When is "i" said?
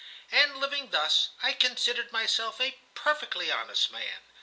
1.43-1.53